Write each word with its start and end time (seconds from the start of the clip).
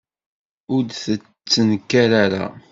Ur 0.73 0.81
d-tettnekkar 0.83 2.11
ara. 2.23 2.45